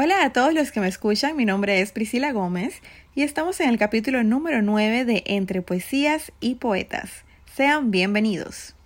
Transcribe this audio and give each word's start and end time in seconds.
Hola 0.00 0.22
a 0.22 0.32
todos 0.32 0.54
los 0.54 0.70
que 0.70 0.78
me 0.78 0.86
escuchan, 0.86 1.34
mi 1.34 1.44
nombre 1.44 1.80
es 1.80 1.90
Priscila 1.90 2.30
Gómez 2.30 2.82
y 3.16 3.24
estamos 3.24 3.58
en 3.58 3.68
el 3.68 3.78
capítulo 3.78 4.22
número 4.22 4.62
9 4.62 5.04
de 5.04 5.24
Entre 5.26 5.60
Poesías 5.60 6.30
y 6.38 6.54
Poetas. 6.54 7.24
Sean 7.56 7.90
bienvenidos. 7.90 8.76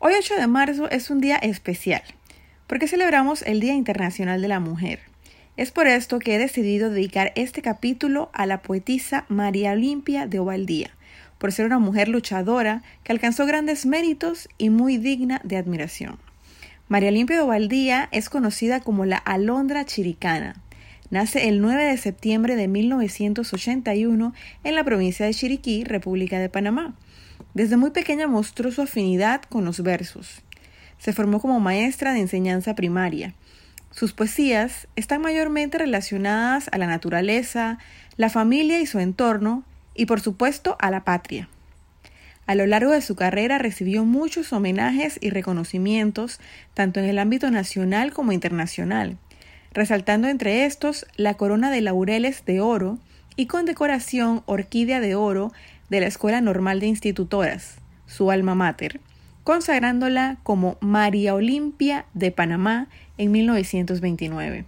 Hoy 0.00 0.12
8 0.18 0.34
de 0.34 0.46
marzo 0.46 0.90
es 0.90 1.08
un 1.08 1.22
día 1.22 1.36
especial 1.36 2.02
porque 2.66 2.88
celebramos 2.88 3.40
el 3.40 3.58
Día 3.58 3.72
Internacional 3.72 4.42
de 4.42 4.48
la 4.48 4.60
Mujer. 4.60 5.00
Es 5.56 5.70
por 5.70 5.86
esto 5.86 6.18
que 6.18 6.34
he 6.34 6.38
decidido 6.38 6.90
dedicar 6.90 7.32
este 7.36 7.62
capítulo 7.62 8.28
a 8.34 8.44
la 8.44 8.60
poetisa 8.60 9.24
María 9.30 9.72
Olimpia 9.72 10.26
de 10.26 10.40
Ovaldía, 10.40 10.90
por 11.38 11.52
ser 11.52 11.64
una 11.64 11.78
mujer 11.78 12.08
luchadora 12.08 12.82
que 13.02 13.12
alcanzó 13.12 13.46
grandes 13.46 13.86
méritos 13.86 14.50
y 14.58 14.68
muy 14.68 14.98
digna 14.98 15.40
de 15.42 15.56
admiración. 15.56 16.18
María 16.86 17.08
Olimpia 17.08 17.42
Ovaldía 17.42 18.10
es 18.12 18.28
conocida 18.28 18.80
como 18.80 19.06
la 19.06 19.16
Alondra 19.16 19.86
Chiricana. 19.86 20.56
Nace 21.08 21.48
el 21.48 21.62
9 21.62 21.82
de 21.82 21.96
septiembre 21.96 22.56
de 22.56 22.68
1981 22.68 24.34
en 24.64 24.74
la 24.74 24.84
provincia 24.84 25.24
de 25.24 25.32
Chiriquí, 25.32 25.84
República 25.84 26.38
de 26.38 26.50
Panamá. 26.50 26.94
Desde 27.54 27.78
muy 27.78 27.90
pequeña 27.90 28.28
mostró 28.28 28.70
su 28.70 28.82
afinidad 28.82 29.40
con 29.42 29.64
los 29.64 29.82
versos. 29.82 30.42
Se 30.98 31.14
formó 31.14 31.40
como 31.40 31.58
maestra 31.58 32.12
de 32.12 32.20
enseñanza 32.20 32.74
primaria. 32.74 33.32
Sus 33.90 34.12
poesías 34.12 34.86
están 34.94 35.22
mayormente 35.22 35.78
relacionadas 35.78 36.68
a 36.70 36.76
la 36.76 36.86
naturaleza, 36.86 37.78
la 38.16 38.28
familia 38.28 38.80
y 38.80 38.86
su 38.86 38.98
entorno, 38.98 39.64
y 39.94 40.04
por 40.04 40.20
supuesto 40.20 40.76
a 40.80 40.90
la 40.90 41.02
patria. 41.04 41.48
A 42.46 42.54
lo 42.54 42.66
largo 42.66 42.92
de 42.92 43.00
su 43.00 43.16
carrera 43.16 43.58
recibió 43.58 44.04
muchos 44.04 44.52
homenajes 44.52 45.18
y 45.20 45.30
reconocimientos, 45.30 46.40
tanto 46.74 47.00
en 47.00 47.06
el 47.06 47.18
ámbito 47.18 47.50
nacional 47.50 48.12
como 48.12 48.32
internacional, 48.32 49.16
resaltando 49.72 50.28
entre 50.28 50.66
estos 50.66 51.06
la 51.16 51.34
corona 51.34 51.70
de 51.70 51.80
laureles 51.80 52.44
de 52.44 52.60
oro 52.60 52.98
y 53.36 53.46
condecoración 53.46 54.42
Orquídea 54.44 55.00
de 55.00 55.14
Oro 55.14 55.52
de 55.88 56.00
la 56.00 56.06
Escuela 56.06 56.42
Normal 56.42 56.80
de 56.80 56.86
Institutoras, 56.86 57.76
su 58.06 58.30
alma 58.30 58.54
mater, 58.54 59.00
consagrándola 59.42 60.36
como 60.42 60.76
María 60.80 61.34
Olimpia 61.34 62.04
de 62.12 62.30
Panamá 62.30 62.88
en 63.16 63.32
1929. 63.32 64.64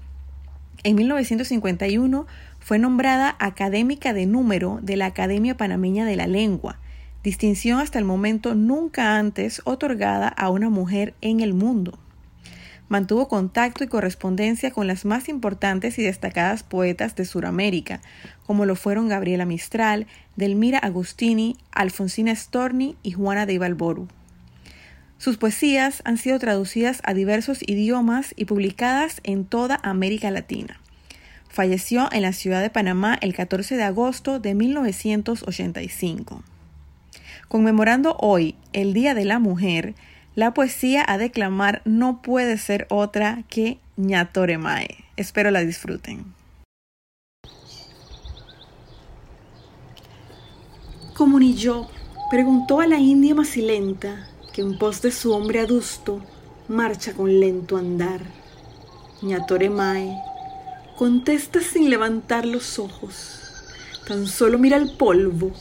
En 0.82 0.94
1951 0.94 2.26
fue 2.58 2.78
nombrada 2.78 3.36
académica 3.38 4.12
de 4.12 4.26
número 4.26 4.78
de 4.82 4.96
la 4.96 5.06
Academia 5.06 5.56
Panameña 5.56 6.04
de 6.04 6.16
la 6.16 6.26
Lengua, 6.26 6.78
distinción 7.26 7.80
hasta 7.80 7.98
el 7.98 8.04
momento 8.04 8.54
nunca 8.54 9.18
antes 9.18 9.60
otorgada 9.64 10.28
a 10.28 10.48
una 10.48 10.70
mujer 10.70 11.14
en 11.20 11.40
el 11.40 11.54
mundo. 11.54 11.98
Mantuvo 12.88 13.26
contacto 13.26 13.82
y 13.82 13.88
correspondencia 13.88 14.70
con 14.70 14.86
las 14.86 15.04
más 15.04 15.28
importantes 15.28 15.98
y 15.98 16.04
destacadas 16.04 16.62
poetas 16.62 17.16
de 17.16 17.24
Sudamérica, 17.24 18.00
como 18.46 18.64
lo 18.64 18.76
fueron 18.76 19.08
Gabriela 19.08 19.44
Mistral, 19.44 20.06
Delmira 20.36 20.78
Agustini, 20.78 21.56
Alfonsina 21.72 22.32
Storni 22.32 22.94
y 23.02 23.10
Juana 23.10 23.44
de 23.44 23.54
Ibalboru. 23.54 24.06
Sus 25.18 25.36
poesías 25.36 26.02
han 26.04 26.18
sido 26.18 26.38
traducidas 26.38 27.00
a 27.02 27.12
diversos 27.12 27.58
idiomas 27.66 28.34
y 28.36 28.44
publicadas 28.44 29.20
en 29.24 29.46
toda 29.46 29.80
América 29.82 30.30
Latina. 30.30 30.78
Falleció 31.48 32.08
en 32.12 32.22
la 32.22 32.32
ciudad 32.32 32.62
de 32.62 32.70
Panamá 32.70 33.18
el 33.20 33.34
14 33.34 33.76
de 33.76 33.82
agosto 33.82 34.38
de 34.38 34.54
1985. 34.54 36.44
Conmemorando 37.48 38.16
hoy 38.18 38.56
el 38.72 38.92
Día 38.92 39.14
de 39.14 39.24
la 39.24 39.38
Mujer, 39.38 39.94
la 40.34 40.52
poesía 40.52 41.04
a 41.06 41.16
declamar 41.16 41.80
no 41.84 42.20
puede 42.20 42.58
ser 42.58 42.88
otra 42.90 43.44
que 43.48 43.78
ñatoremae. 43.96 45.04
Espero 45.16 45.52
la 45.52 45.60
disfruten. 45.60 46.34
Como 51.14 51.38
ni 51.38 51.54
yo, 51.54 51.88
preguntó 52.30 52.80
a 52.80 52.88
la 52.88 52.98
india 52.98 53.34
macilenta 53.36 54.28
que 54.52 54.62
en 54.62 54.76
pos 54.76 55.00
de 55.00 55.12
su 55.12 55.32
hombre 55.32 55.60
adusto 55.60 56.20
marcha 56.66 57.12
con 57.12 57.38
lento 57.38 57.76
andar. 57.76 58.22
Ñatoremae 59.22 60.18
contesta 60.96 61.60
sin 61.60 61.90
levantar 61.90 62.44
los 62.44 62.80
ojos, 62.80 63.40
tan 64.08 64.26
solo 64.26 64.58
mira 64.58 64.76
el 64.76 64.90
polvo 64.96 65.52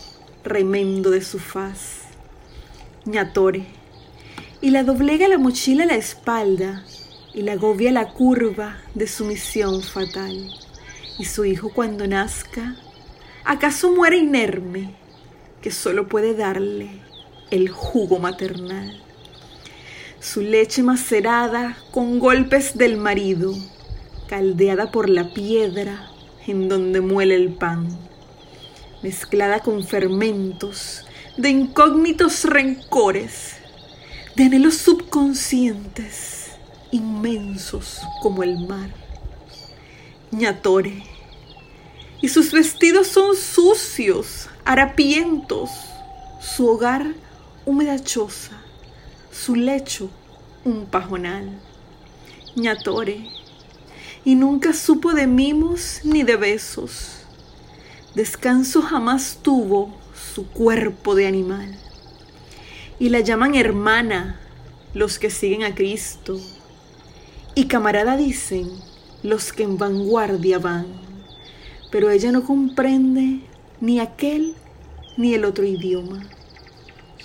remendo 0.45 1.11
de 1.11 1.21
su 1.21 1.39
faz. 1.39 2.03
Ñatore, 3.05 3.65
y 4.61 4.69
la 4.69 4.83
doblega 4.83 5.27
la 5.27 5.37
mochila 5.37 5.83
a 5.83 5.87
la 5.87 5.95
espalda 5.95 6.85
y 7.33 7.41
la 7.41 7.53
agobia 7.53 7.91
la 7.91 8.13
curva 8.13 8.77
de 8.93 9.07
su 9.07 9.25
misión 9.25 9.81
fatal. 9.81 10.49
Y 11.19 11.25
su 11.25 11.45
hijo 11.45 11.69
cuando 11.73 12.07
nazca, 12.07 12.75
¿acaso 13.43 13.91
muere 13.91 14.17
inerme 14.17 14.95
que 15.65 15.71
solo 15.71 16.07
puede 16.07 16.35
darle 16.35 17.01
el 17.49 17.69
jugo 17.69 18.19
maternal. 18.19 19.01
Su 20.19 20.41
leche 20.41 20.83
macerada 20.83 21.77
con 21.91 22.19
golpes 22.19 22.77
del 22.77 22.97
marido, 22.97 23.55
caldeada 24.27 24.91
por 24.91 25.09
la 25.09 25.33
piedra 25.33 26.09
en 26.47 26.69
donde 26.69 27.01
muele 27.01 27.35
el 27.35 27.53
pan, 27.53 27.87
mezclada 29.05 29.59
con 29.59 29.83
fermentos 29.83 31.05
de 31.37 31.49
incógnitos 31.51 32.43
rencores, 32.43 33.57
de 34.35 34.45
anhelos 34.45 34.77
subconscientes, 34.77 36.53
inmensos 36.89 37.99
como 38.23 38.41
el 38.41 38.57
mar. 38.67 38.89
ñatore, 40.31 41.03
y 42.19 42.29
sus 42.29 42.51
vestidos 42.51 43.05
son 43.09 43.35
sucios, 43.35 44.49
harapientos, 44.65 45.69
su 46.41 46.67
hogar 46.67 47.05
húmeda 47.63 48.03
choza, 48.03 48.59
su 49.31 49.53
lecho 49.55 50.09
un 50.63 50.87
pajonal. 50.87 51.61
ñatore, 52.55 53.29
y 54.23 54.33
nunca 54.33 54.73
supo 54.73 55.13
de 55.13 55.27
mimos 55.27 55.99
ni 56.03 56.23
de 56.23 56.37
besos. 56.37 57.24
Descanso 58.15 58.81
jamás 58.81 59.39
tuvo 59.41 59.93
su 60.33 60.47
cuerpo 60.47 61.15
de 61.15 61.27
animal. 61.27 61.77
Y 62.97 63.09
la 63.09 63.19
llaman 63.19 63.55
hermana 63.55 64.39
los 64.93 65.19
que 65.19 65.29
siguen 65.29 65.63
a 65.63 65.75
Cristo. 65.75 66.39
Y 67.55 67.65
camarada 67.65 68.15
dicen 68.15 68.71
los 69.21 69.51
que 69.51 69.63
en 69.63 69.77
vanguardia 69.77 70.59
van. 70.59 70.87
Pero 71.91 72.09
ella 72.09 72.31
no 72.31 72.45
comprende 72.45 73.41
ni 73.81 73.99
aquel 73.99 74.55
ni 75.17 75.33
el 75.33 75.43
otro 75.43 75.65
idioma. 75.65 76.21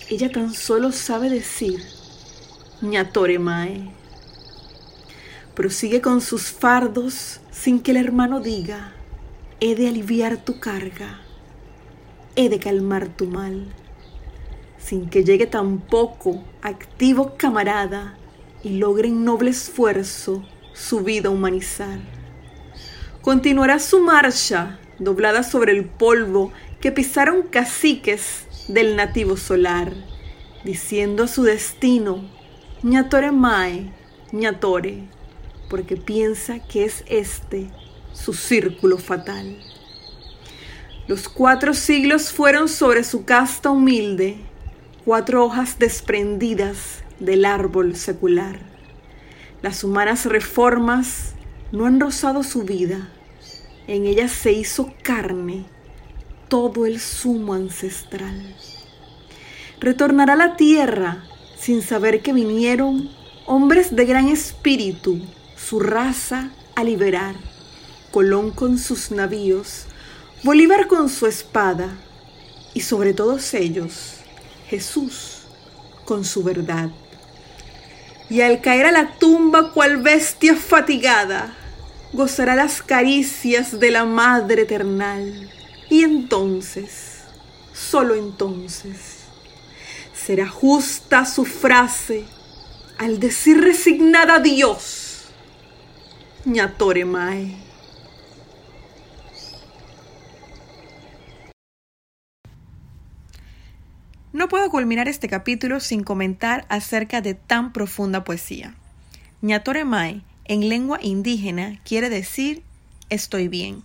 Ella 0.08 0.32
tan 0.32 0.52
solo 0.52 0.90
sabe 0.90 1.30
decir 1.30 1.84
ñatore 2.82 3.38
mae. 3.38 3.92
Prosigue 5.54 6.00
con 6.00 6.20
sus 6.20 6.50
fardos 6.50 7.40
sin 7.52 7.78
que 7.78 7.92
el 7.92 7.98
hermano 7.98 8.40
diga, 8.40 8.92
he 9.62 9.74
de 9.74 9.88
aliviar 9.88 10.38
tu 10.38 10.58
carga, 10.58 11.20
he 12.34 12.48
de 12.48 12.58
calmar 12.58 13.08
tu 13.08 13.26
mal, 13.26 13.66
sin 14.78 15.10
que 15.10 15.22
llegue 15.22 15.46
tampoco 15.46 16.42
activo 16.62 17.34
camarada 17.36 18.16
y 18.62 18.78
logre 18.78 19.08
en 19.08 19.22
noble 19.22 19.50
esfuerzo 19.50 20.42
su 20.72 21.00
vida 21.00 21.28
humanizar. 21.28 21.98
Continuará 23.20 23.78
su 23.80 24.00
marcha 24.00 24.78
doblada 24.98 25.42
sobre 25.42 25.72
el 25.72 25.84
polvo 25.84 26.52
que 26.80 26.90
pisaron 26.90 27.42
caciques 27.42 28.46
del 28.66 28.96
nativo 28.96 29.36
solar, 29.36 29.92
diciendo 30.64 31.24
a 31.24 31.28
su 31.28 31.42
destino, 31.42 32.30
ñatore 32.82 33.30
mae, 33.30 33.92
ñatore, 34.32 35.06
porque 35.68 35.98
piensa 35.98 36.60
que 36.60 36.86
es 36.86 37.04
este 37.06 37.68
su 38.12 38.32
círculo 38.32 38.98
fatal. 38.98 39.56
Los 41.06 41.28
cuatro 41.28 41.74
siglos 41.74 42.32
fueron 42.32 42.68
sobre 42.68 43.04
su 43.04 43.24
casta 43.24 43.70
humilde, 43.70 44.38
cuatro 45.04 45.44
hojas 45.44 45.78
desprendidas 45.78 47.02
del 47.18 47.44
árbol 47.44 47.96
secular. 47.96 48.60
Las 49.62 49.82
humanas 49.84 50.26
reformas 50.26 51.34
no 51.72 51.86
han 51.86 52.00
rozado 52.00 52.42
su 52.42 52.62
vida, 52.62 53.08
en 53.86 54.06
ellas 54.06 54.30
se 54.30 54.52
hizo 54.52 54.92
carne 55.02 55.64
todo 56.48 56.86
el 56.86 57.00
sumo 57.00 57.54
ancestral. 57.54 58.54
Retornará 59.80 60.36
la 60.36 60.56
tierra 60.56 61.24
sin 61.58 61.82
saber 61.82 62.22
que 62.22 62.32
vinieron 62.32 63.10
hombres 63.46 63.94
de 63.96 64.04
gran 64.04 64.28
espíritu, 64.28 65.20
su 65.56 65.80
raza 65.80 66.50
a 66.74 66.84
liberar. 66.84 67.34
Colón 68.10 68.50
con 68.50 68.78
sus 68.78 69.10
navíos, 69.10 69.84
Bolívar 70.42 70.86
con 70.86 71.08
su 71.08 71.26
espada 71.26 71.88
y 72.72 72.80
sobre 72.80 73.12
todos 73.12 73.52
ellos 73.54 74.14
Jesús 74.68 75.42
con 76.04 76.24
su 76.24 76.42
verdad. 76.42 76.90
Y 78.28 78.40
al 78.40 78.60
caer 78.60 78.86
a 78.86 78.92
la 78.92 79.18
tumba 79.18 79.72
cual 79.72 79.98
bestia 79.98 80.56
fatigada, 80.56 81.54
gozará 82.12 82.54
las 82.54 82.80
caricias 82.82 83.78
de 83.78 83.90
la 83.90 84.04
Madre 84.04 84.62
Eternal. 84.62 85.50
Y 85.88 86.02
entonces, 86.02 87.18
solo 87.72 88.14
entonces, 88.14 88.96
será 90.14 90.48
justa 90.48 91.26
su 91.26 91.44
frase 91.44 92.24
al 92.98 93.18
decir 93.18 93.60
resignada 93.60 94.38
Dios, 94.38 95.24
ñatore. 96.44 97.04
No 104.32 104.48
puedo 104.48 104.70
culminar 104.70 105.08
este 105.08 105.28
capítulo 105.28 105.80
sin 105.80 106.04
comentar 106.04 106.64
acerca 106.68 107.20
de 107.20 107.34
tan 107.34 107.72
profunda 107.72 108.22
poesía. 108.22 108.74
Ñatore 109.42 109.84
Mae, 109.84 110.22
en 110.44 110.68
lengua 110.68 111.00
indígena, 111.02 111.80
quiere 111.84 112.10
decir 112.10 112.62
estoy 113.08 113.48
bien. 113.48 113.82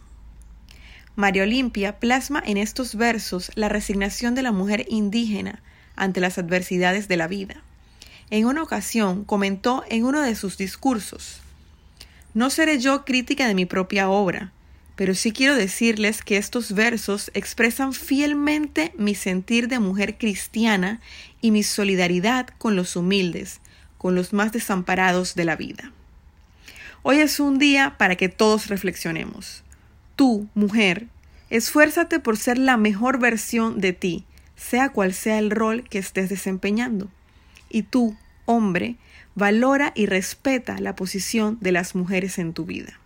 María 1.15 1.43
Olimpia 1.43 1.99
plasma 1.99 2.43
en 2.45 2.57
estos 2.57 2.93
versos 2.95 3.51
la 3.55 3.69
resignación 3.69 4.35
de 4.35 4.43
la 4.43 4.51
mujer 4.51 4.85
indígena 4.87 5.63
ante 5.95 6.19
las 6.19 6.37
adversidades 6.37 7.07
de 7.07 7.17
la 7.17 7.27
vida. 7.27 7.63
En 8.29 8.45
una 8.45 8.61
ocasión 8.61 9.23
comentó 9.25 9.83
en 9.89 10.05
uno 10.05 10.21
de 10.21 10.35
sus 10.35 10.57
discursos, 10.57 11.41
No 12.35 12.51
seré 12.51 12.79
yo 12.79 13.03
crítica 13.03 13.47
de 13.47 13.55
mi 13.55 13.65
propia 13.65 14.09
obra, 14.09 14.51
pero 14.95 15.13
sí 15.13 15.31
quiero 15.31 15.55
decirles 15.55 16.21
que 16.21 16.37
estos 16.37 16.73
versos 16.73 17.29
expresan 17.33 17.93
fielmente 17.93 18.93
mi 18.97 19.13
sentir 19.13 19.67
de 19.67 19.79
mujer 19.79 20.17
cristiana 20.17 21.01
y 21.41 21.51
mi 21.51 21.63
solidaridad 21.63 22.47
con 22.57 22.75
los 22.75 22.95
humildes, 22.95 23.59
con 23.97 24.15
los 24.15 24.31
más 24.31 24.51
desamparados 24.51 25.35
de 25.35 25.45
la 25.45 25.55
vida. 25.55 25.91
Hoy 27.03 27.17
es 27.17 27.39
un 27.39 27.59
día 27.59 27.95
para 27.97 28.15
que 28.15 28.29
todos 28.29 28.67
reflexionemos. 28.67 29.63
Tú, 30.15 30.47
mujer, 30.55 31.07
esfuérzate 31.49 32.19
por 32.19 32.37
ser 32.37 32.57
la 32.57 32.77
mejor 32.77 33.19
versión 33.19 33.81
de 33.81 33.93
ti, 33.93 34.23
sea 34.55 34.89
cual 34.89 35.13
sea 35.13 35.37
el 35.37 35.51
rol 35.51 35.87
que 35.89 35.99
estés 35.99 36.29
desempeñando. 36.29 37.09
Y 37.69 37.83
tú, 37.83 38.15
hombre, 38.45 38.95
valora 39.35 39.91
y 39.93 40.05
respeta 40.05 40.79
la 40.79 40.95
posición 40.95 41.57
de 41.59 41.73
las 41.73 41.95
mujeres 41.95 42.39
en 42.39 42.53
tu 42.53 42.65
vida. 42.65 42.99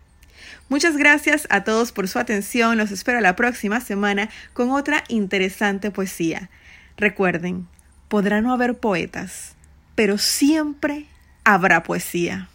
Muchas 0.69 0.97
gracias 0.97 1.47
a 1.49 1.63
todos 1.63 1.91
por 1.91 2.07
su 2.07 2.19
atención. 2.19 2.77
Los 2.77 2.91
espero 2.91 3.21
la 3.21 3.35
próxima 3.35 3.81
semana 3.81 4.29
con 4.53 4.71
otra 4.71 5.03
interesante 5.07 5.91
poesía. 5.91 6.49
Recuerden, 6.97 7.67
podrá 8.07 8.41
no 8.41 8.53
haber 8.53 8.77
poetas, 8.77 9.55
pero 9.95 10.17
siempre 10.17 11.05
habrá 11.43 11.83
poesía. 11.83 12.49